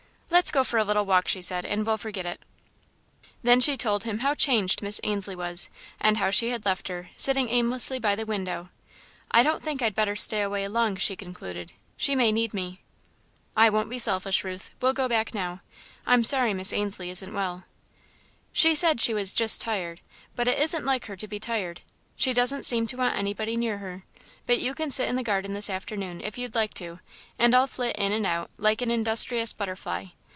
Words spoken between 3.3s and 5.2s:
Then she told him how changed Miss